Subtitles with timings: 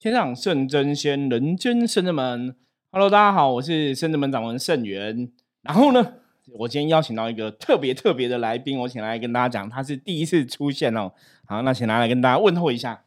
[0.00, 2.56] 天上圣真仙，人间圣真门。
[2.90, 5.30] Hello，大家好，我是圣真门掌门圣元。
[5.60, 6.14] 然后呢，
[6.54, 11.12] 我今天邀请到一个特别特别的来宾，我请来跟大家讲，他是第一次出现哦。
[11.44, 13.02] 好，那请他来跟大家问候一下。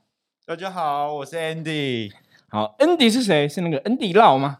[0.45, 2.11] 大家好，我是 Andy。
[2.50, 3.50] 好，Andy 是谁？
[3.50, 4.60] 是那个 Andy Lau 吗？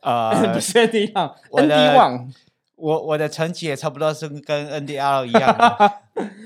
[0.00, 2.32] 呃， 不是 Andy Lau，Andy 旺。
[2.76, 5.54] 我我的成绩也差不多是跟 Andy Lau 一样。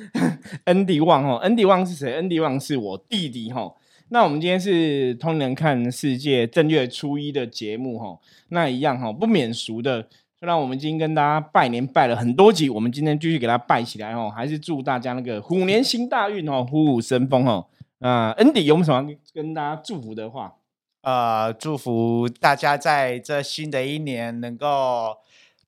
[0.66, 3.72] Andy 旺哦，Andy 旺是谁？Andy 旺是我弟弟哈。
[4.10, 17.66] 那我们今天是通人看世界正月初一的节目哈，那一样哈不免俗的，虽然我们今天跟大家拜年拜了很多集，我们今天继续给他拜起来哦，还是祝大家那个虎年行大运哦，虎虎生风哦。
[18.00, 20.54] 啊，Andy 有没有什么跟大家祝福的话？
[21.02, 25.16] 呃，祝福大家在这新的一年能够。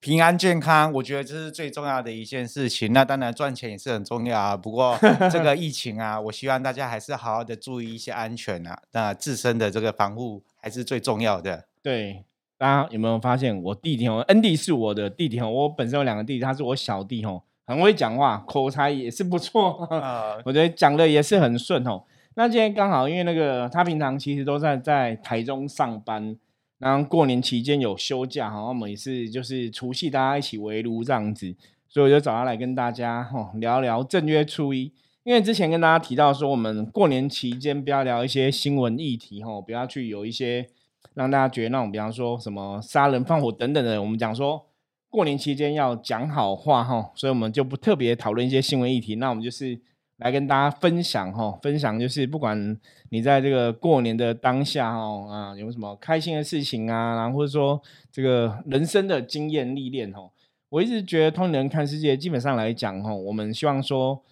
[0.00, 2.90] 平安健康，我觉得这是最重要的一件事情。
[2.94, 4.56] 那当然赚钱也是很重要啊。
[4.56, 4.98] 不过
[5.30, 8.80] 这个 疫情啊，我希望大家还是好好的注意一些安全啊。
[8.92, 11.66] 那自身的这个防护还是最重要的。
[11.82, 12.24] 对，
[12.56, 15.50] 大家有没有发现我弟弟哦恩弟是我的弟弟哦。
[15.50, 19.86] 我本身有两个弟弟，他是我小弟哦，很会讲话，口才也是不错。
[20.46, 22.02] 我觉得讲的也是很顺哦。
[22.36, 26.38] 那今天刚好因为那个他平常其实都在在台中上班。
[26.80, 31.54] 然后过年期间有休假哈，我们也是就是除夕大家一起围炉这样子，
[31.88, 34.90] 所以我就找他来跟大家哈聊聊正月初一。
[35.22, 40.66] 因为之前跟大家提到说，我们过年期间不要聊一些新闻议题哈，不要去有一些
[41.12, 44.00] 让大家觉得那种，比方说什么杀人放火等等的。
[44.02, 44.66] 我们讲说
[45.10, 49.14] 过年期间要讲好话哈，所以我们就不特别讨论一些新闻议题。
[49.16, 49.78] 那我们就是。
[50.20, 57.80] 来跟大家分享哈，分享就是不管你在这个过年的当下哈啊，有什么开心的事情啊，然后或者说
[58.12, 60.30] 这个人生的经验历练哈，
[60.68, 64.22] 我一直觉得通人看世界，基本上来讲哈，我们希望说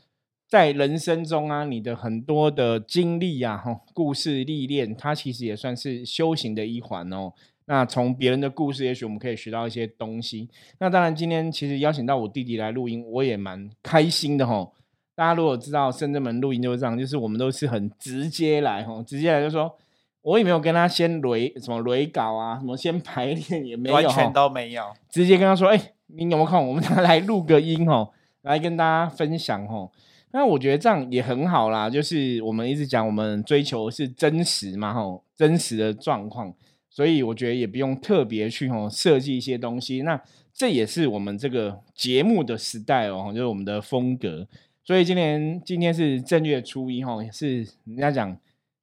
[0.47, 7.33] 在人生中啊，你的很多的经历啊哈，故事历练，它其实也算是修行的一环哦。
[7.65, 10.49] 那从别人的故事，也许我们可以学到一些东西。
[10.79, 14.71] 那当然，今天其实邀请到我弟弟来录音，我也蛮开心的哈。
[15.19, 19.75] 大家如果知道深圳门录音就是这样，就是我们都是很直接来哈，直接来就说，
[20.23, 26.69] 我也没有跟他先雷什么雷稿啊，什么先排练也没有，完全都没有，直接跟他说，哎，你有没有空？
[26.69, 28.11] 我们 来录个音哦，
[28.43, 29.91] 来跟大家分享哦。
[30.31, 36.55] 那我觉得这样也很好啦，就是我们一直讲我们追求是真实嘛吼，真实的状况，
[36.89, 40.03] 所以我觉得也不用特别去吼设计一些东西。
[40.03, 40.23] 那
[40.55, 44.47] 这也是我们这个节目的时代哦，就是我们的风格。
[44.89, 48.35] 所以今年今天是正月初一哈，是人家讲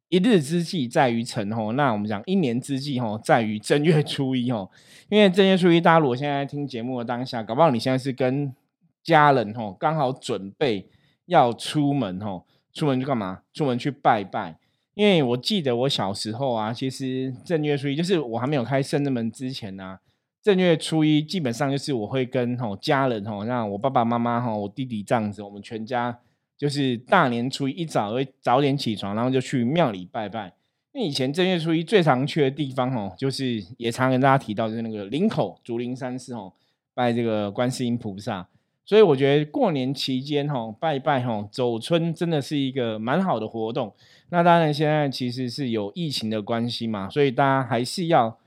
[0.10, 4.70] 一日之计在于晨吼，那我们讲一年之计吼在于正月初一吼。
[5.10, 8.54] 因为正月初一，大家如果现在听节目的当下，搞不好你现在是跟
[9.02, 10.88] 家人吼刚好准备
[11.26, 13.42] 要出门吼，出门去干嘛？
[13.52, 14.60] 出门去拜拜。
[14.94, 19.98] 因为我记得我小时候啊，其实正月初一就是我还没有开圣人门之前呢。
[20.46, 26.20] 正月初一，基本上就是我会跟吼家人吼，像我爸爸妈妈吼，我弟弟这样子，我们全家
[26.56, 30.54] 就是大年初一一早会早点起床，然后就去庙里拜拜。
[30.94, 36.54] 因为以前正月初一最常去的地方吼，就是也常跟大家提到，就是那个林口竹林山寺吼，
[36.94, 38.48] 拜这个观世音菩萨。
[38.86, 43.92] 所以我觉得过年期间吼拜拜吼走春真的是一个蛮好的活动。
[44.30, 48.38] 那当然现在其实是有疫情的关系嘛，所以大家还是要。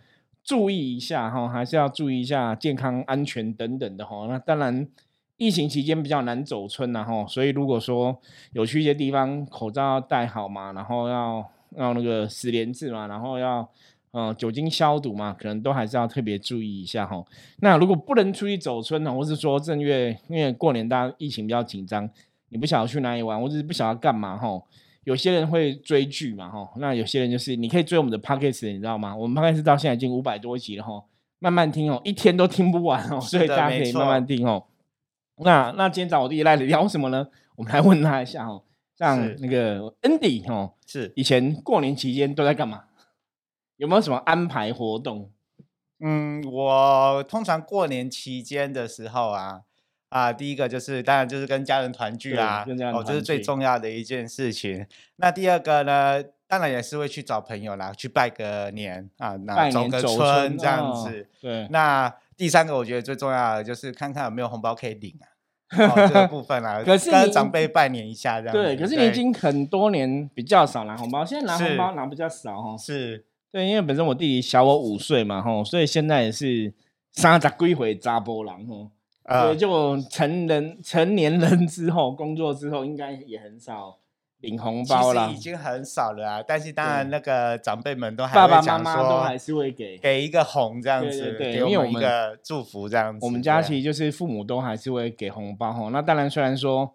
[0.48, 4.26] 注意一下哈，还是要注意一下健康安全等等的哈。
[4.30, 4.88] 那当然，
[5.36, 8.18] 疫情期间比较难走村然后，所以如果说
[8.52, 13.68] 有去一些地方，口罩要戴好嘛，然后要要那个十连字嘛，然后要
[14.12, 17.22] 呃酒精消毒嘛，可能都还是要特别注意一下哈。
[17.60, 22.08] 那如果不能出去走村呢，或是说正月因为过年大家疫情比较紧张，
[22.48, 24.62] 你不晓得去哪里玩，或者是不晓得干嘛哈。
[25.08, 29.16] 有些人会追剧嘛，哈，那有些人就是你可以追我们的 podcast，你知道吗？
[29.16, 31.02] 我们 podcast 到现在已经五百多集了，哈，
[31.38, 34.66] 慢慢听哦，一天都听不完哦，所以大家可以慢慢听哦。
[35.38, 37.26] 那那今天找我弟来聊什么呢？
[37.56, 38.62] 我们来问他一下哦，
[38.98, 42.84] 像那个 Andy 哦，是以前过年期间都在干嘛？
[43.78, 45.32] 有没有什么安排活动？
[46.00, 49.62] 嗯，我通常过年期间的时候啊。
[50.08, 52.64] 啊，第一个就是当然就是跟家人团聚啦，
[52.94, 54.86] 哦，这是最重要的一件事情。
[55.16, 61.26] 那第二个呢，当然也是会去找朋友啦，去拜个年啊，那走个村这样子。
[61.40, 61.68] 对。
[61.70, 65.28] 那第三个我觉得最重要的就是看看有没有红包可以领啊，
[66.08, 66.98] 这个部分啊，跟
[67.30, 68.54] 长辈拜年一下这样。
[68.54, 72.76] 对，可是你已经很多年比较少拿红包，现在拿红包拿比较少哦。
[72.78, 73.26] 是。
[73.50, 76.72] 对，因为本身我弟弟小我五岁嘛，吼，所以现在也是
[77.12, 78.90] 三十几回扎波郎吼。
[79.28, 83.98] 对，就成人成年人之后，工作之后，应该也很少
[84.40, 86.42] 领红包了其实已，经很少了啊。
[86.46, 89.98] 但是当然，那个长辈们都还爸爸妈妈都还，是会给。
[89.98, 93.24] 给一个红这样子，对对给我们一因为我们个祝福这样子。
[93.26, 95.88] 我们家其实就是父母都还是会给红包哈。
[95.90, 96.94] 那当然，虽然说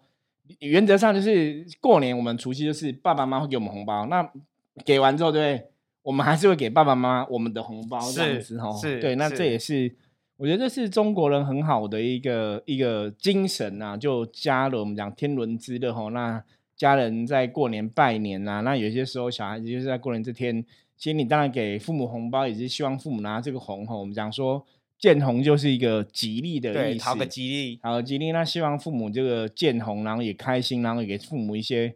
[0.58, 4.28] 原则上就是过年我们除夕就是爸爸妈妈会给我们红包，那
[4.84, 5.68] 给完之后，对？
[6.02, 8.70] 我们还是会给爸爸妈妈我们的红包这样子哈。
[8.72, 9.96] 是对，那这是也是
[10.36, 16.08] 我觉得这是中国人很好的一个一个精神呐、就加了我们讲天伦之乐哈。
[16.08, 16.42] 那
[16.76, 20.64] 家人在过年拜年呐、那有些时候小孩子就是在过年这天，
[20.96, 23.94] 其实你当然给父母红包，也是希望父母拿这个红哈。
[23.94, 24.66] 我们讲说
[24.98, 27.78] 见红就是一个吉利的对，意思，讨个吉利。
[27.80, 28.32] 好吉利。
[28.32, 31.94] 那希望父母这个见红，然后也开心，然后也给父母一些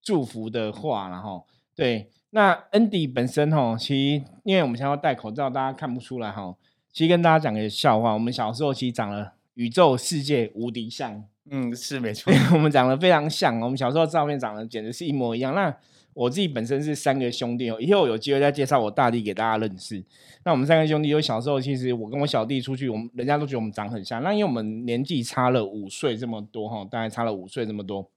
[0.00, 1.44] 祝福的话，然后
[1.74, 2.08] 对。
[2.32, 3.88] 那 Andy 本身哈，其
[4.18, 6.54] 实因为我们现在要戴口罩，大家看不出来哈。
[6.92, 12.32] 其实跟大家讲个笑话，我们小时候其实长了宇宙世界无敌像，嗯，是没错。
[12.52, 13.60] 我们长得非常像。
[13.60, 15.54] 我们小时候照片长得简直是一模一样。
[15.54, 15.74] 那
[16.12, 20.04] 我自己本身是三个兄弟哦，以后有机会再介绍我大弟给大家认识。
[20.44, 24.20] 那我们三个兄弟，有小时候其实我跟我小弟出去，我们人家都觉得我们长很像。
[24.22, 28.10] 那因为我们年纪差了五岁这么多哈，大概差了五岁这么多，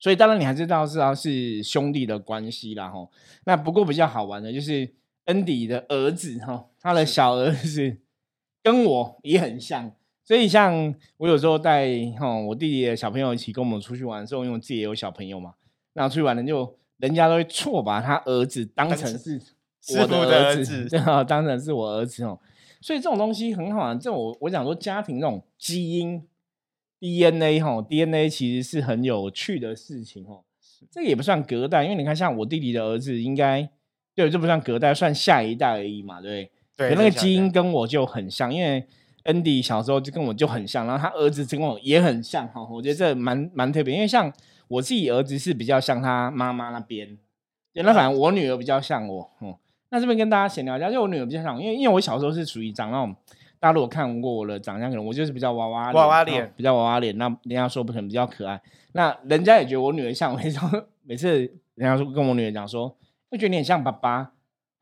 [0.00, 3.08] 所以当然你还知道知道是兄弟的关系啦哈。
[3.44, 4.92] 那不过比较好玩的就是
[5.30, 7.98] 恩迪的儿子哈，他的小儿子
[8.62, 9.92] 跟我也很像。
[10.24, 11.88] 所以像我有时候带
[12.18, 15.54] 哈我弟弟的小朋友一起跟我们出去玩的时候，因为我自己也有小朋友嘛，
[15.92, 19.40] 那出去玩人就人家都会错把他儿子当当成成
[19.80, 20.88] 是我的儿子，
[21.26, 22.38] 当成是我儿子哦。
[22.80, 26.26] 所以这种东西很好玩，这种我我讲说家庭这种基因
[26.98, 30.44] DNA 哈 DNA 其实是很有趣的事情哦。
[30.90, 33.68] 这个也不算隔代，因为你看像我弟弟的儿子，应该
[34.14, 36.44] 对这不算隔代，算下一代而已嘛，对。
[36.76, 36.88] 不对？
[36.88, 38.82] 对，可那个基因跟我就很像，因为
[39.24, 44.32] Andy 小时候就跟我就很像，然后他儿子跟我也很像哈，我觉得这蛮蛮特别，因为像
[44.66, 47.18] 我自己儿子是比较像他妈妈那边，
[47.74, 49.54] 对，那反正我女儿比较像我，嗯、
[49.90, 53.14] 那这边跟大家闲聊一下，就我女儿比较像我，因为因为我小时候是属于长那种，
[53.58, 58.58] 大家如果看过我的长相，可能我就是比较娃娃哦娃娃脸比较娃娃脸，那人家说不可能比较可爱，
[58.92, 61.40] 那人家也觉得我女儿像我，那 种每次
[61.74, 62.96] 人家说跟我女儿讲说，
[63.30, 64.32] 会觉得你很像爸爸。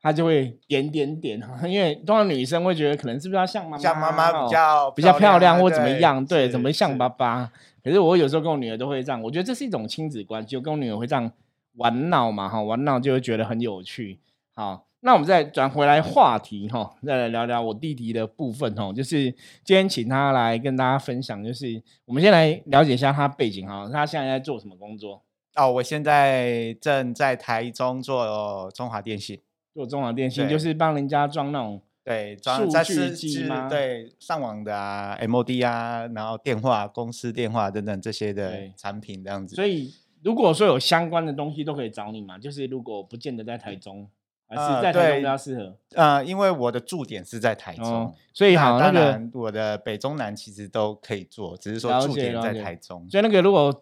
[0.01, 1.37] 他就会点点点，
[1.67, 7.51] 因为通常女生会觉得可能是不是要像妈妈，像妈妈哦比较比较漂亮啊或怎么样，对，是怎么像爸爸？
[7.83, 11.29] 可是我有时候跟我女儿都会这样，我觉得这是一种亲子关系，我跟我女儿会这样
[11.75, 14.21] 玩闹嘛，哈，玩闹就会觉得很有趣。
[14.55, 19.29] 好，那我们再转回来话题哈，再来聊聊我弟弟的部分哦，就是
[19.65, 25.21] 今天请他来跟大家分享，就是我们先来了解一下他背景哈，他现在在做什么工作？
[25.55, 29.41] 哦，我现在正在台中做中华电信，
[29.73, 39.55] 做中华电信，就是帮人家装那种对，数装在据是是机吗对，上网的啊，MOD 啊，然后电话、公司电话等等这些的对产品这样子。
[39.55, 39.93] 所以
[40.23, 44.09] 如果说有相关的东西都可以找你嘛，就是如果不见得在台中，
[44.47, 45.77] 还是呃在台中比较适合。
[45.95, 53.07] 呃，因为我的驻点是在台中，哦，所以好那当个，然我的北中南其实都可以做，只是说了驻点在台中。
[53.09, 53.79] 所以那个如果，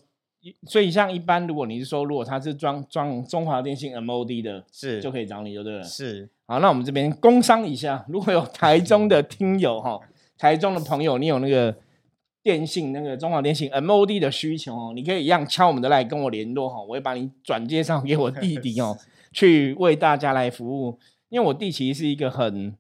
[0.68, 5.84] 所以像一般如果你是说，如果他是装装中华电信 MOD 的，是就可以找你就对了。
[5.84, 10.00] 是，好，那我们这边工商一下，如果有台中的听友哈，
[10.38, 11.76] 台中的朋友，你有那个
[12.44, 18.98] 电信那个中华电信 MOD 的需求哦，你可以一样敲我们的来跟我联络哈，我会把你转介绍给我弟弟哦，
[19.34, 20.98] 去为大家来服务。
[21.30, 22.74] 因为我弟其实是一个很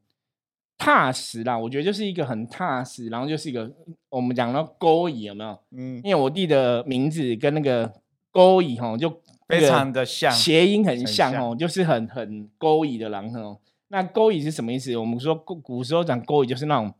[0.77, 3.71] 踏实啦，我觉得就是一个很踏实，然后就是一个
[4.09, 5.59] 我们讲到勾引有没有？
[5.71, 7.91] 嗯，因为我弟的名字跟那个
[8.31, 13.57] 勾引哈，就非常的像谐音很很像像哦，就是很很勾引的狼哦。
[13.89, 14.95] 那勾引是什么意思？
[14.97, 16.93] 我们说古古时候讲勾引就是那种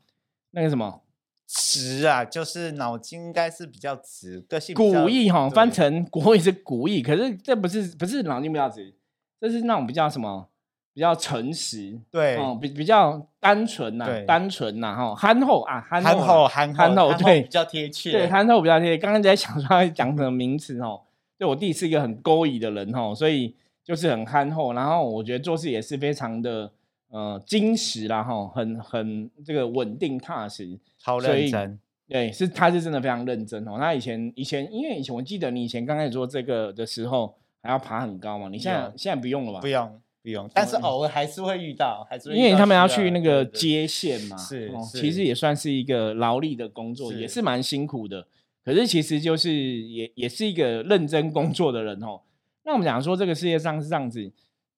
[0.51, 1.01] 那个什么
[1.46, 8.96] 直啊，就是脑筋应该是比较直，个性古意哈，翻成 国语是古意，可是这不是不是脑筋比较直，
[9.39, 10.50] 这是那种比较什么
[10.98, 18.98] 比较诚实，对哦，比比较单纯呐、对单纯呐，哈，憨厚啊，憨憨厚憨憨厚对比较贴切，对，憨厚比较贴切。
[18.98, 21.00] 刚刚在想说要讲什么名词哦，
[21.38, 26.72] 对我弟是一个很勾引的人哦，所以就是很憨厚，然后我觉得做事也是非常的
[27.12, 30.80] 呃矜持啦哈，很很这个稳定踏实。
[30.98, 31.80] 超认真。
[32.10, 33.77] 对，是他是真的非常认真哦。
[33.77, 39.60] 他以前以前因为以前我记得你以前刚开始做这个的时候还要爬很高嘛，你现在有现在不用了吧？
[39.60, 48.27] 不用不用，但是嗯偶尔还是会遇到，还是因为他们要去那个接线嘛，是哦，是其实也算是一个劳力的工作，也是是蛮辛苦的。
[48.65, 52.19] 可是其实就是也也是一个认真工作的人哦。
[52.65, 54.29] 那我们讲说这个世界上是这样子，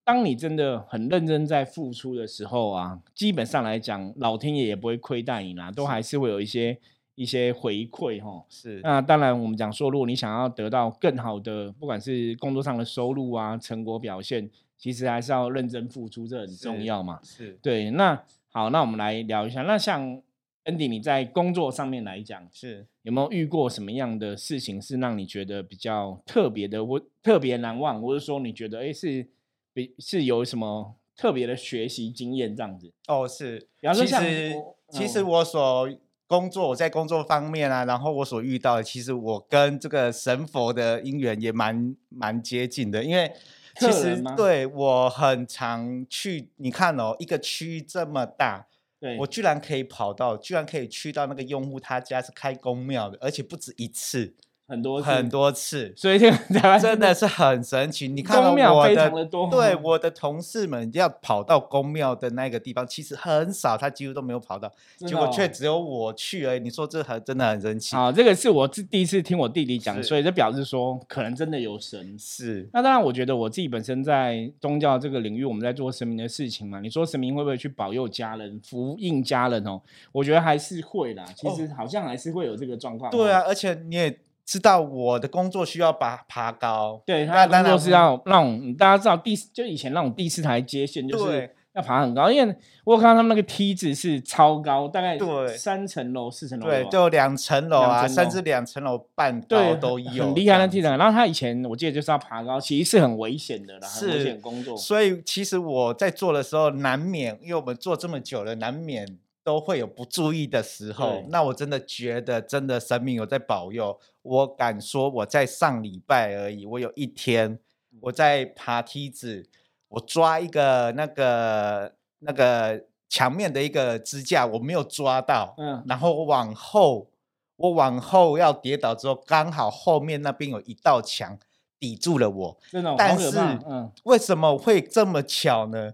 [0.03, 6.77] 当你真的很认真在付出的时候啊，基本上来讲，老天爷也不会亏待你啦，都还是会有一些
[7.15, 8.45] 一些回馈哈。
[8.47, 14.47] 是那当然，我们讲说，如果你想要得到更好的，不管是工作上的收入啊、成果表现，
[14.79, 17.19] 其实还是要认真付出，这很重要嘛。
[17.21, 19.61] 是对，那好，那我们来聊一下。
[19.63, 20.19] 那像
[20.63, 29.27] Andy，你在工作上面来讲，是，有没有遇过什么样的事情是让你觉得比较特别的，或特别难忘，或者说你觉得哎是
[29.73, 32.91] 比是有什么特别的学习经验这样子？
[33.07, 33.67] 哦是。
[33.81, 35.89] 比方说像其实我其实嗯我所
[36.25, 43.31] 工作，我在工作方面啊，然后我所遇到的，其实我跟这个神佛的因缘也蛮蛮接近的，因为
[43.79, 48.67] 其实对我很常去，你看哦，一个区域这么大，
[48.99, 54.35] 对，我居然可以跑到，居然可以去到那个用户他家是开公庙的，而且不止一次，
[54.69, 58.07] 很多很，多次，所以这个台湾真的是很神奇。
[58.07, 66.59] 你看到我的常的多，对，我的同事们要跑到公庙的那个地方，其实很少，他几乎都没有跑到，结果却哦只有我去而已。
[66.59, 67.95] 你说这很真的很神奇。
[67.95, 72.15] 啊，这个是我自第一次听我弟弟讲，所以这表示说可能真的有神。
[72.19, 76.79] 是那当然，我觉得我自己本身在宗教这个领域，我们在做神明的事情嘛。
[76.79, 79.81] 你说神明会不会去保佑家人、福应家人哦？
[80.11, 81.25] 我觉得还是会啦。
[81.35, 83.09] 其实好像还是会有这个状况。
[83.09, 100.87] 哦对啊，，而且你也知道我的工作需要爬爬高，对，那他工作是要那种大家知道第四就以前那种第四台接线，就是要爬很高，因为我有看到他们那个梯子是超高，大概对三层楼、四层楼对，啊，就两层楼啊，甚至两层楼半高都有，很厉害的梯子。
[100.87, 104.75] 然后他以前我记得就是要爬高，其实是很危险的啦，很危险工作。
[104.75, 111.23] 所以其实我在做的时候，难免因为我们做这么久了，难免都会有不注意的时候。
[111.29, 113.99] 那我真的觉得，真的神明有在保佑。
[114.21, 117.57] 我敢说，我在上礼拜而已，我有一天
[118.01, 119.49] 我在爬梯子，
[119.87, 127.09] 我抓一个那个那个墙面的一个支架，我没有抓到，嗯，然后我往后，
[127.55, 131.39] 我往后要跌倒之后，刚好后面那边有一道墙
[131.79, 132.57] 抵住了我。
[132.69, 133.35] 这种但是
[133.67, 135.93] 嗯，为什么会这么巧呢？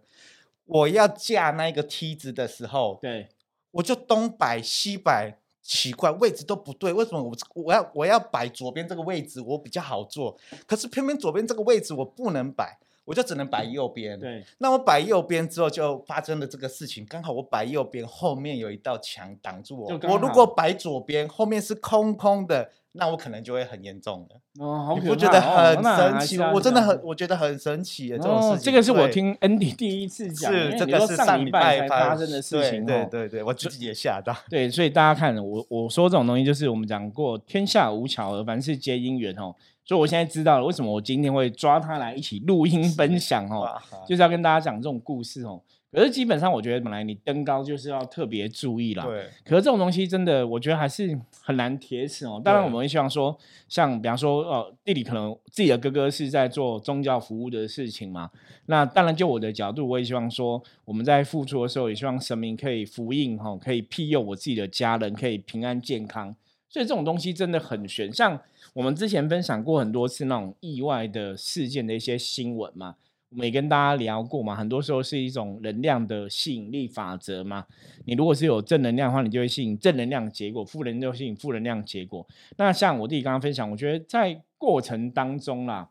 [0.66, 3.30] 我要架那个梯子的时候，对，
[3.76, 14.18] 我就东摆西摆，奇怪位置都不对，为什么我我要我要摆左边这个位置我比较好做，可是偏偏左边这个位置我不能摆，我就只能摆右边。
[14.18, 17.06] 对，那我摆右边之后，就发生了这个事情。
[17.06, 20.00] 刚好我摆右边，后面有一道墙挡住我。
[20.10, 24.66] 我如果摆左边，后面是空空的，那我可能就会很严重了。
[24.66, 26.52] 哦，你不觉得哦很神奇吗？
[26.54, 34.36] 我真的很，我觉得很神奇耶，这种事情。，哦这个是我对听 Andy 第一次讲是这个上是上礼拜才发发生的事情，哦对对对，我自己也吓到。
[34.50, 39.54] 对，所以大家看我我说这种东西，就是我们讲过天下无巧合，凡事皆因缘哦。
[39.88, 43.70] 所以我现在知道了为什么我今天会抓他来一起录音分享哦，
[44.08, 45.62] 就是要跟大家讲这种故事哦。
[45.92, 52.42] 可是基本上我觉得本来你登高就是要特别注意啦，对可是这种东西真的，我觉得还是很难铁齿哦。
[52.44, 53.38] 当然，我们会希望说，
[53.70, 58.30] 像比方说，呃，弟弟可能自己的哥哥是在做宗教服务的事情嘛。
[58.66, 66.36] 那当然，就我的角度，我也希望说，我们在付出的时候，也希望神明可以福应哈，可以庇佑我自己的家人，可以平安健康。
[66.68, 68.12] 所以这种东西真的很玄。
[68.12, 68.38] 像
[68.74, 72.96] 我们之前分享过很多次那种意外的事件的一些新闻嘛。
[73.36, 77.66] 我们也跟大家聊过嘛，很多时候是一种能量的吸引力法则嘛。
[78.06, 82.26] 你如果是有正能量的话，你就会吸引正能量的结果；负能量就吸引负能量的结果。
[82.56, 85.90] 那像我弟弟刚刚分享，我觉得在过程当中啦，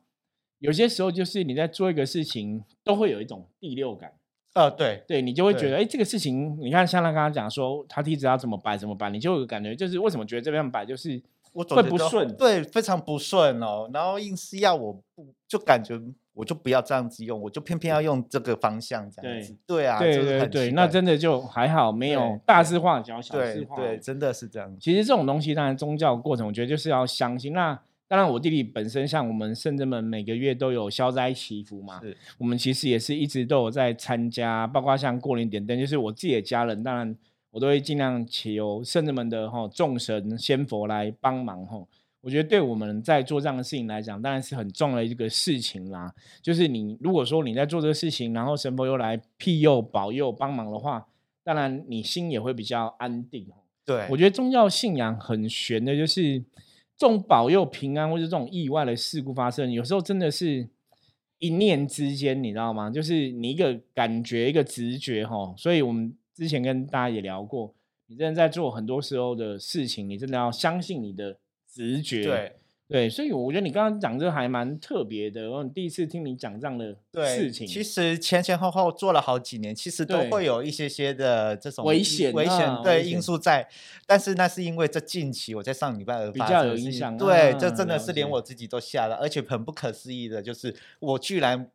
[0.58, 4.12] 有些时候就是你在做一个事情，都会有一种第六感，
[4.54, 11.22] 呃，对对你就会觉得，哎，这个事情，你看像他刚刚讲说，他梯子要怎么摆怎么摆，你就有感觉，就是为什么觉得这边摆就是会
[11.54, 13.88] 我总觉得不顺对，非常不顺哦。
[13.94, 15.98] 然后硬是要我不，就感觉
[16.34, 19.56] 我就不要这样子用，我就偏偏要用这个方向这样子。
[19.66, 24.76] 对啊，对就是对对，那真的就还好，没有大事化小，小事化对对，真的是这样。
[24.78, 27.52] 其实这种东西，当然宗教过程，我觉得就是要相信。
[27.52, 32.00] 那当然，我弟弟本身像我们圣人们每个月都有消灾祈福嘛，
[32.38, 37.16] 我们其实也是一直都有在参加，包括像过年点灯，就是我自己的家人，当然
[37.54, 41.80] 我都会尽量求圣人们的哈众神仙佛来帮忙哈。
[42.20, 46.12] 我觉得对我们在做这样的事情来讲，当然是很重要的一个事情啦。
[46.42, 51.06] 就是你如果说你在做这个事情，然后神佛又来庇佑、保佑、帮忙的话，
[51.44, 53.46] 当然你心也会比较安定。
[53.84, 56.40] 对，我觉得宗教信仰很玄的，就是
[56.96, 60.66] 这种保佑平安或者这种意外的事故发生，有时候真的是
[61.38, 62.90] 一念之间，你知道吗？
[62.90, 65.54] 就是你一个感觉、一个直觉哈。
[65.56, 67.74] 所以我们之前跟大家也聊过，
[68.06, 71.38] 你真的在做很多时候的事情，你真的要相信你的
[71.70, 72.24] 直觉。
[72.24, 76.94] 对对，所以我觉得你刚刚讲这个还蛮特别的，我第一次听你讲这样的，
[77.26, 77.66] 事情。
[77.66, 83.66] 其实前前后后做了好几年，其实都会有一些些的这种危险危险对因素在。
[84.06, 91.70] 但是那是因为这近期我在上礼拜而比较有影响对，啊这真的是连我自己都吓了，而且很不可思议的，就是我居然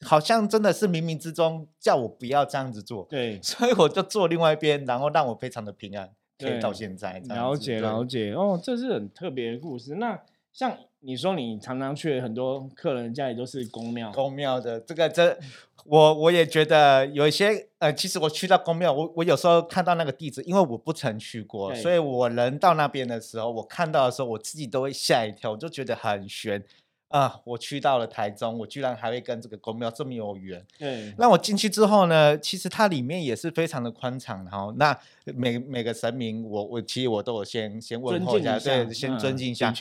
[0.00, 8.32] 好像真的是冥冥之中叫我不要这样子做，对， 所以我就做另外一边，然后让我非常的平安，可以到对现在了解了解。
[8.32, 9.94] 哦，这是很特别的故事。
[9.94, 10.20] 那
[10.52, 15.36] 像你说，你常常去很多客人家里都是公庙，公庙的这个这，
[15.84, 26.62] 我我也觉得有一些呃，其实我去到公庙，我我有时候看到那个地址，因为我不曾去过，所以我人到那边的时候，我看到的时候，我自己都会吓一跳，我就觉得很悬
[27.08, 27.40] 啊！
[27.44, 30.64] 我去到了台中，我居然还会跟这个宫庙这么有缘。
[30.78, 39.72] 对，那我进去之后呢，其实它里面也是非常的宽敞，然后那每每个神明我，我其实我都有先先问尊候一下，对，先尊嗯敬一下。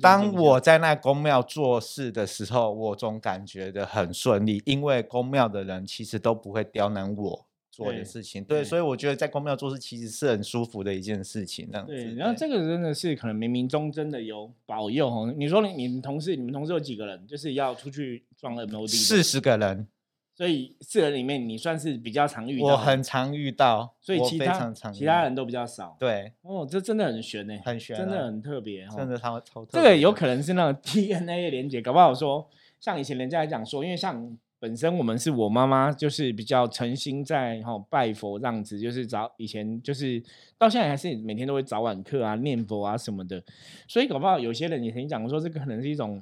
[0.00, 11.92] 当我在那宫庙做事的时候，我总感觉的很顺利，因为宫庙的人其实都不会刁难我做对的事情，对，对所以我觉得在公庙做事其实是很舒服的一件事情，这样子。
[11.92, 15.34] 对，然后这个真的是可能冥冥中真的有保佑哦。
[15.36, 17.26] 你说你你们同事，你们同事有几个人？
[17.26, 19.86] 就是要出去撞 MOD，四十个人，
[20.34, 25.96] 所以四人里面你算是比较常遇到，我很常遇到，所以其他其他人都比较少。
[26.00, 28.94] 对，哦，这真的很悬呢，很悬啊真的很特别哦。
[28.96, 32.48] 真的超超特这个有可能是那种 DNA 的连接，搞不好说，
[32.80, 40.20] 像以前人家来讲说，因为像本身我们是我妈妈，就是比较诚心在哈、拜佛这样子，就是早以前就是
[40.58, 43.40] 到现在还是每天都会早晚课啊、念佛啊什么的，
[43.86, 46.20] 所以搞不好有些人也曾经讲说，这个可能是一种。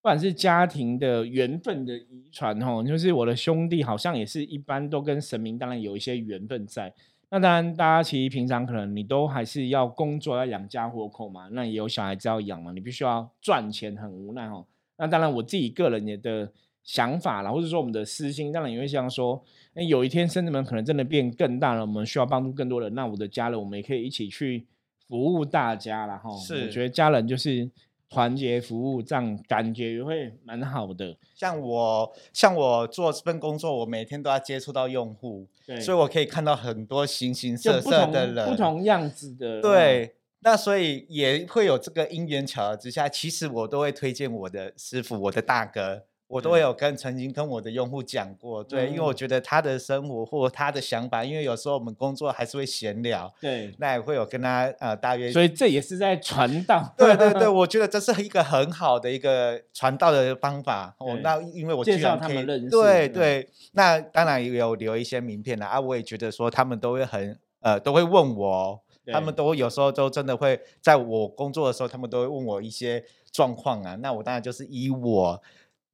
[0.00, 6.94] 不管是家庭的缘分的遗传哦，就是我的兄弟好像也是一般都跟神明当然有一些缘分在，
[7.30, 14.64] 那当然，大家其实平常可能你都还是要工作，要养家活口嘛，那也有小孩子要养嘛，你必须要赚钱，很无奈哦。
[14.98, 16.52] 那当然，我自己个人也的
[16.88, 24.66] 想法啦，或者说我们的私心，当然也会想说，哎，有一天生子们可能真的变更大了，我们需要帮助更多人，那我的家人我们也可以一起去
[25.06, 26.16] 服务大家啦。
[26.16, 26.34] 哈。
[26.38, 27.70] 是我觉得家人就是
[28.08, 31.14] 团结服务，这样感觉也会蛮好的。
[31.34, 55.32] 像我像我做这份工作，我每天都要接触到用户，对，所以我可以看到很多形形色色的人，不同样子的，嗯对，那所以也会有这个因缘巧合之下，其实我都会推荐我的师傅，我的大哥，我都有跟曾经跟我的用户讲过，对，因为我嗯觉得他的生活或他的想法，因为有时候我们工作还是会闲聊，对，那也会有跟他呃大约。
[55.32, 56.94] 所以这也是在传道。
[56.98, 61.18] 对对对， 我觉得这是一个很好的一个传道的方法哦。
[61.22, 65.80] 那因为我介绍居然可以他们认识嗯对对，那当然也有留一些名片的啊。
[65.80, 73.96] 我也觉得说他们都会很呃都会问我哦，他们都有时候都真的会在我工作的时候，他们都会问我一些状况啊。
[73.96, 75.42] 那我当然就是以我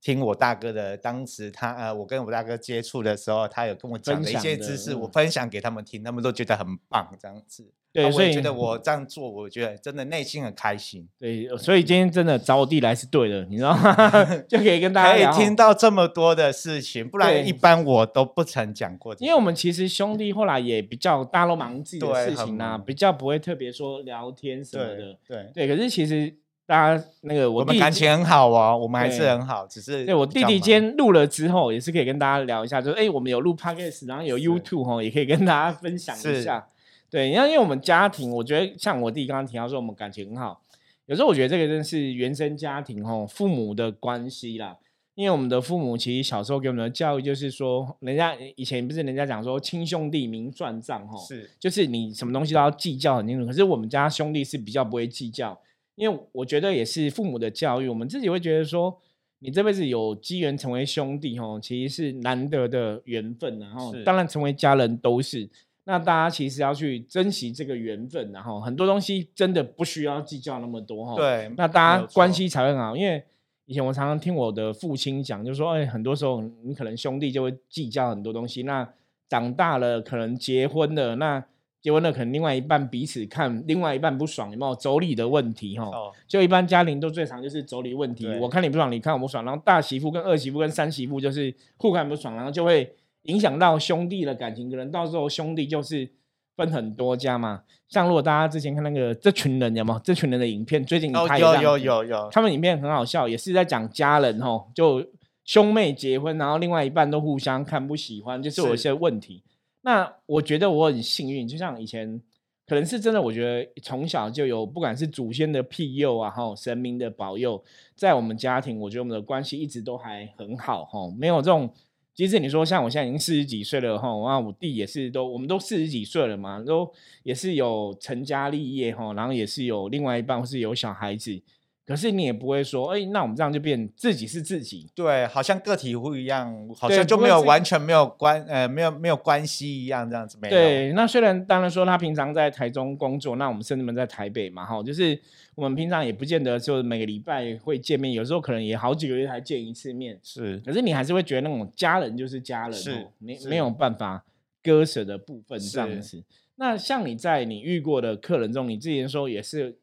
[0.04, 7.72] 听我大哥的，当时他呃，我跟我大哥接触的时候，他有跟我讲的一些知识，我嗯分享给他们听，他们都觉得很棒，这样子。
[7.90, 14.24] 对所以觉得我这样做，我觉得真的内心很开心，对，所以今天真的找我弟来是对的，你知道吗？
[14.46, 19.14] 就可以跟大家可以听到这么多的事情，不然一般我都不曾讲过。
[19.20, 25.16] 因为我们其实兄弟后来也比较大家都忙自己的事情啦、忙比较不会特别说聊天什么的。
[25.26, 26.36] 对，对，可是其实
[26.66, 36.66] 大家那个我我们感情很好哦，我们还是很好，只是对我弟弟今天录了之后，也是可以跟大家聊一下，就是哎、我们有录 podcast，然后有 YouTube 哈，也可以跟大家分享一下。
[37.10, 40.60] 对，因为因为我们家庭，我觉得像我弟刚刚提到说，我们感情很好。
[41.06, 44.78] 有时候我觉得这个真是原生家庭哦，父母的关系啦。
[45.14, 53.46] 因为我们的父母其实小时候给我们的教育就是说，人家以前不是人家讲说亲兄弟明算账吼，是就是你什么东西都要计较很清楚。
[53.46, 55.56] 可是我们家兄弟是比较不会计较，
[55.96, 59.00] 因为我觉得也是父母的教育，我们自己会觉得说，
[59.38, 65.48] 你这辈子有机缘成为兄弟吼，其实是难得的缘分然后是当然成为家人都是。
[65.86, 72.96] 那大家其实要去珍惜这个缘分，然后很多东西真的不需要计较那么多哈。，对，那大家关错系才会好。
[72.96, 73.22] 因为
[73.66, 78.62] 以前我常常听我的父亲讲，就是说，哎，很多时候你可能兄弟就会计较很多东西。
[78.62, 78.88] 那
[79.28, 81.44] 长大了，可能结婚了，那
[81.84, 85.84] 结婚了，可能另外一半彼此看另外一半不爽，有没有妯娌的问题哈？
[85.84, 92.90] 哦，就一般家庭都最常就是妯娌问题，对我看你不爽，你看我不爽，然后大媳妇跟二媳妇跟三媳妇就是互看不爽，然后就会
[93.24, 96.08] 影响到兄弟的感情，可能到时候兄弟就是
[96.56, 97.60] 分很多家嘛。
[97.86, 101.28] 像如果大家之前看那个这群人有没有这群人的影片，最近有
[101.60, 105.04] 有，有有，他们影片很好笑，也是在讲家人吼，就
[105.44, 109.42] 兄妹结婚，然后另外一半都互相看不喜欢，就是有一些问题。
[109.84, 112.18] 那我觉得我很幸运，就像以前
[112.66, 117.62] 可能是真的，我觉得从小就有，不管是祖先的庇佑啊，哈，神明的保佑，
[117.94, 121.70] 在我们家庭，我觉得我们的关系一直都还很好，哈，没有这种。
[122.14, 126.90] 即使你说像我现在已经四十几岁了，哈，那我弟也是都，我们都四十几岁了嘛，都
[127.22, 131.42] 也是有成家立业，哈，然后也是有另外一半或是有小孩子。
[131.86, 140.54] 可是你也不会说，哎，那我们这样就变自己是自己，对，好像个体户一样，好像就没有完全没有关，呃，没有没有关系一样，这样子没有。
[140.54, 145.20] 对，那虽然当然说他平常在台中工作，那我们甚至们在台北嘛，哈，就是
[145.54, 150.18] 我们平常也不见得就每个礼拜会见面，有时候可能也好几个月才见一次面。
[150.22, 154.24] 是，可是你还是会觉得那种家人就是家人，是，没没有办法
[154.62, 156.24] 割舍的部分这样子。
[156.56, 159.76] 那像你在你遇过的客人中，你之前说也是。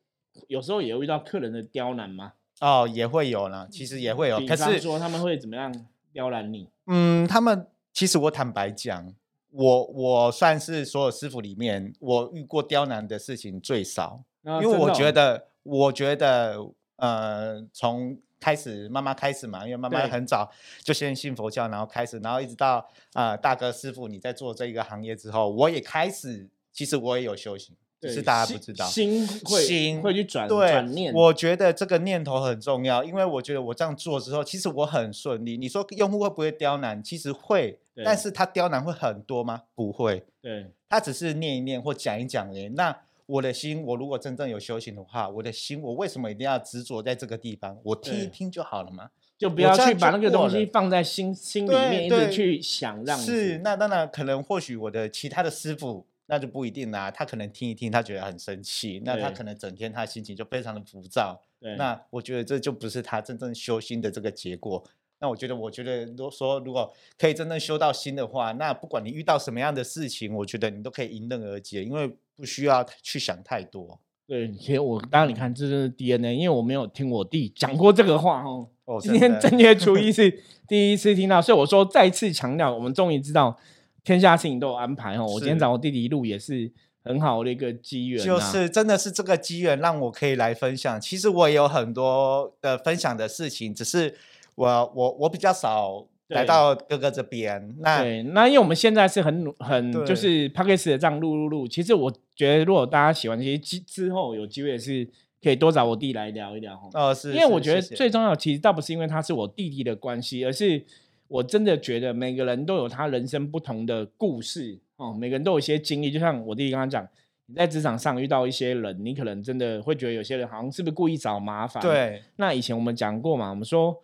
[0.47, 2.33] 有时候也会遇到客人的刁难吗？
[2.59, 4.39] 哦，也会有呢，其实也会有。
[4.45, 5.73] 可是说他们会怎么样
[6.13, 6.69] 刁难你？
[6.85, 9.13] 嗯，他们其实我坦白讲，
[9.49, 14.23] 我我算是所有师傅里面，我遇过刁难的事情最少。
[14.43, 16.57] 因为我觉得，我觉得，
[16.95, 20.51] 呃，从开始妈妈开始嘛，因为妈妈很早
[20.83, 27.75] 就先信佛教，然后开始，然后一直到啊大哥师傅你在做这一个行业之后，我也开始，其实我也有修行。
[28.09, 31.13] 是大家不知道，心会心会去转转念。
[31.13, 35.55] 我觉得这个念头很重要，因为我觉得我这样做之后，其实我很顺利。
[35.55, 37.03] 你说用户会不会刁难？
[37.03, 39.61] 其实会，但是他刁难会很多吗？
[39.75, 40.23] 不会。
[40.41, 42.69] 对，他只是念一念或讲一讲嘞。
[42.69, 47.77] 那我的心，我如果真正有修行的话，我的心，我为什么一定要执着在这个地方？
[47.83, 53.05] 我听一听就好了嘛，就不要去把那个东西放在心心里面，一直去想。
[53.05, 56.07] 让是，那当然可能或许我的其他的师傅。
[56.31, 61.37] 那就不一定啦，他可能听一听，他觉得很生气，那他可能整天他心情就非常的浮躁。
[61.77, 64.81] 那我觉得这就不是他真正修心的这个结果。
[65.19, 73.99] 那我觉得，我觉得如果说如果可以真正修到心的话，那不管你遇到什么样的事情，我觉得你都可以迎刃而解，因为不需要去想太多。
[74.25, 78.69] 对，其实我当然你看这是 DNA，因为我没有听我弟讲过这个话哦。
[79.01, 83.59] 今天正月初一 是第一次听到，所以我说再次强调，我们终于知道。
[84.03, 85.25] 天下事情都有安排哦。
[85.25, 86.71] 我今天找我弟弟一路也是
[87.03, 90.99] 很好的一个机缘，就是真的是这个机缘让我可以来分享。
[90.99, 94.15] 其实我也有很多的分享的事情，只是
[94.55, 97.75] 我我我比较少来到哥哥这边。
[97.79, 101.67] 那对，那因为我们现在是很很就是 p a c k a g e 的这样录录录。
[101.67, 105.07] 其实我觉得如果大家喜欢这些之之后有机会是
[105.43, 107.13] 可以多找我弟来聊一聊哦。
[107.13, 110.85] 是，因为我觉得最重要其实倒不是因为他是我弟弟的关系，而是。
[111.31, 116.11] 我真的觉得每个人都有他人生不同的故事哦，每个人都有一些经历。
[116.11, 117.07] 就像我弟弟刚刚讲，
[117.45, 121.81] 你在职场上遇到一些人，你可能真的会觉得有些人好像是不是故意找麻烦。
[121.81, 123.95] 对，那以前我们讲过嘛，我们说。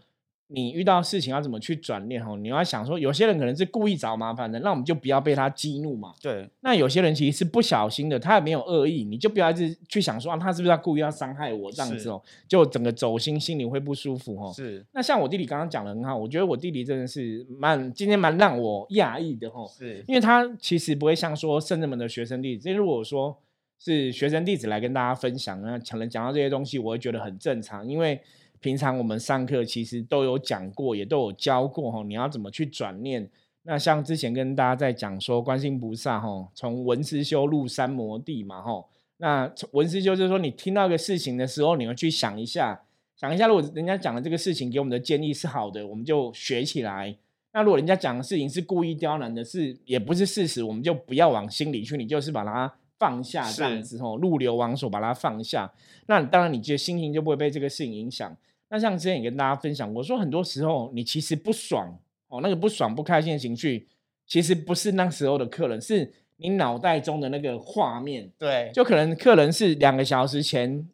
[0.50, 2.24] 你遇到事情要怎么去转念？
[2.24, 6.14] 吼，你要想说，有些人可能是故意找麻烦的，那我们就不要被他激怒嘛。
[6.22, 6.50] 对。
[6.62, 12.22] 那有些人其实是不小心的，他也没有恶意，你就不要一直去想说啊，他是不是要故意要伤害我这样子哦？
[12.48, 14.54] 就整个走心，心里会不舒服哦。
[14.56, 14.86] 是。
[14.94, 19.70] 那像我弟弟刚刚讲的很好，我觉得我弟弟真的是蛮今天蛮让我讶异的哦。
[19.78, 20.02] 是。
[20.08, 23.38] 因为他其实不会像说圣人们的学生弟子，如果说
[23.78, 28.22] 是学生弟子来跟大家分享，那可能讲到这些东西，我会觉得很正常，因为。
[28.68, 33.26] 平常我们上课其实都有讲过，也都有教过哈，你要怎么去转念？
[33.64, 38.84] 那像之前跟大家在讲说，观世菩萨哈，从文思修入三摩地嘛哈。
[39.20, 42.82] 那文思修就是说，你听到一个事情的时候，你要去想一下，
[43.16, 47.16] 想一下，如果人家讲的这个事情给我们的建议是好的，我们就学起来；
[47.54, 55.72] 那如果人家讲的事情是故意刁难的，是也不是事实，我们就不要往心里去，你就是把它放下这样子吼，入流王所把它放下。
[56.08, 58.36] 那当然，你觉得心情就不会被这个事情影响。
[58.70, 63.88] 那像之前也跟大家分享过，说很多时候你其实不爽哦，那个不爽、不开心的情绪，
[64.26, 68.30] 其实不是那时候的客人，是你脑袋中的那个画面。
[68.38, 70.86] 对，就可能客人是两个小时前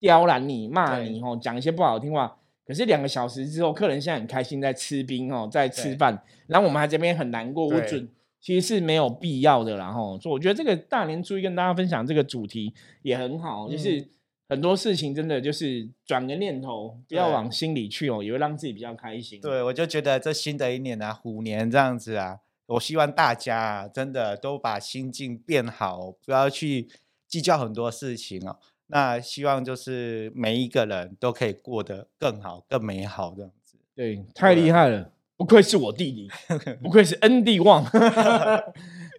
[0.00, 8.08] 刁难你、骂你哦，讲一些不好听话，可是两个小时之后，客人现在很开心，在吃冰哦，在吃饭，然后我们还这边很难过，我准
[8.40, 9.76] 其实是没有必要的。
[9.76, 14.04] 然后，所以我觉得这个大年初一跟大家分享这个主题也很好，就是。
[14.50, 19.40] 很多事情真的就是转个念头，不要往心里去哦，也会让自己比较开心。
[19.40, 26.88] 对，我就觉得这新的一年啊，虎年这样子啊，我希望大家啊，真的都把心境变好，不要去
[27.28, 28.58] 计较很多事情哦。
[28.88, 33.78] 那希望就是每一个人都可以过得更好、更美好这样子。
[33.94, 36.28] 对，太厉害了，不愧是我弟弟，
[36.82, 37.86] 不愧是恩弟旺。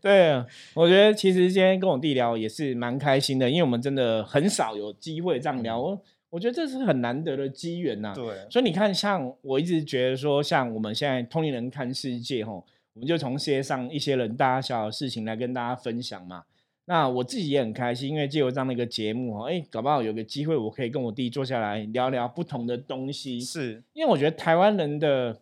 [0.01, 8.11] 对，我觉得其实今天跟我弟聊也是蛮开心的，因为我们真的很少有机会这样聊，我我觉得这是很难得的机缘呐。
[8.15, 16.43] 对，所以你看，像我一直觉得说，像我们现在通灵人看世界，吼，我们就从世界上一些人大大小小的事情来跟大家分享嘛。
[16.85, 23.39] 那我自己也很开心，因为借由这样的一个节目哦，哎，搞不好有个机会，我可以跟我弟坐下来聊聊不同的东西。
[23.39, 25.39] 是因为我觉得台湾人的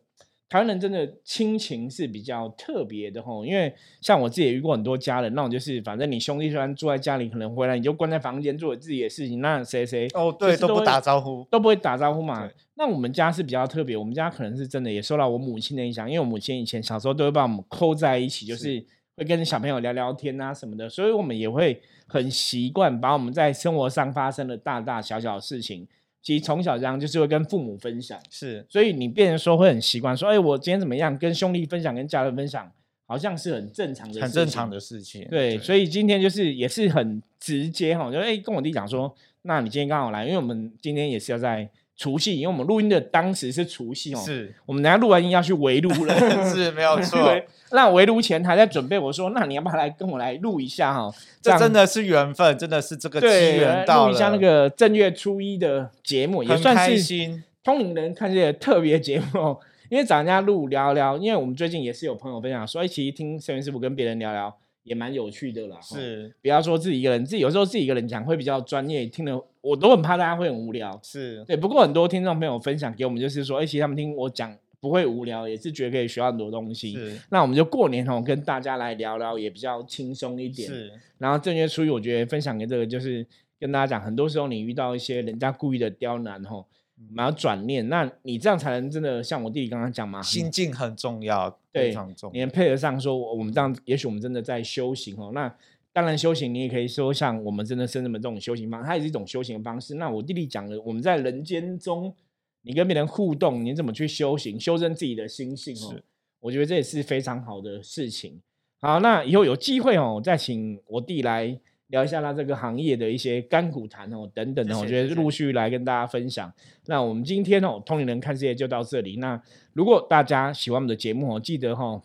[0.50, 12.50] 台湾人真的亲情是比较特别的吼，因为像我自己也遇过很多家人，那种就是反正你兄弟虽然住在家里，可能回来你就关在房间做自己的事情，那谁谁哦，对，都不打招呼，都不会打招呼嘛。
[12.74, 18.84] 那我们家是比较特别，我们家可能是真的也受到我母亲的影响，因为我母亲以前小时候都会把我们扣在一起，就是
[19.16, 25.88] 会跟小朋友聊聊天啊什么的，所以我们也会很习惯把我们在生活上发生的大大小小的事情，
[26.22, 32.72] 其实从小这样就是会跟父母分享，是所以你变成说会很习惯说，哎，我今天怎么样，跟兄弟分享，跟家人分享，
[33.06, 34.70] 好像是很正常的，很正常。
[34.70, 35.26] 的事情。
[35.30, 46.16] 对，所以今天就是也是很直接哈，就哎跟我弟讲说，那你今天刚好来，因为我们今天也是要在除夕，因为我们录音的当时是除夕哦，是我们等下录完音要去围炉了，
[46.50, 47.20] 是没有错，
[47.74, 51.02] 那围炉前还在准备，我说那你要不要来跟我来录一下哈？
[51.02, 57.44] 样这真的是缘分，真的是这个机，缘到了，录一下那个正月初一的节目，也算是心。
[57.62, 59.60] 通灵人看这个特别节目哦，
[59.90, 65.78] 因为找人家录聊聊，因为我们最近也是有朋友分享说，哎，其实听圣元师傅跟别人聊聊也蛮有趣的啦。
[65.82, 71.00] 是不要说自己一个人，自己有时候自己一个人讲会比较专业，听了我都很怕大家会很无聊。
[71.04, 76.98] 是，对，不过很多听众朋友分享给我们，就是说，哎，其实他们听我讲不会无聊，也是觉得可以学到很多东西。
[77.30, 80.68] 那我们就过年哦，跟大家来聊聊，也比较轻松一点。
[80.70, 83.26] 是然后正月初一，我觉得分享给这个就是
[83.60, 86.64] 跟大家讲，很多时候你遇到一些人家故意的刁难哦，
[86.96, 95.32] 我们要转念，那你这样才能真的像我弟弟刚刚讲嘛，心境很重要，对非常重你能配得上说，我我们这样，也许我们真的在修行哦。
[95.34, 95.54] 那
[95.92, 99.96] 当然修行，你也可以说像我们真的是那么这种修行方，它也是一种修行的方式。
[99.96, 102.14] 那我弟弟讲了，我们在人间中，
[102.62, 106.04] 你跟别人互动，你怎么去修行，修正自己的心性哦是？
[106.40, 108.40] 我觉得这也是非常好的事情。
[108.80, 116.54] 好，那以后有机会哦，再请我弟来聊一下他这个行业的一些甘苦谈哦，等等的，我觉得陆续来跟大家分享。
[116.86, 119.18] 那我们今天哦，通灵人看世界就到这里。
[119.18, 119.42] 那
[119.74, 122.02] 如果大家喜欢我们的节目哦，记得哈、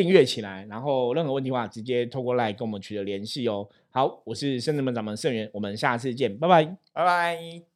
[0.00, 3.68] 订阅起来，然后任何问题的话，直接透过 LINE 跟我们取得联系哦。
[3.90, 6.64] 好，我是圣人门掌门盛元，我们下次见，拜拜。
[6.94, 7.69] 拜拜。